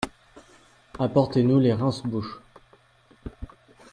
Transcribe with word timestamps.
Apportez-nous 0.97 1.59
les 1.59 1.73
rince-bouche. 1.75 2.39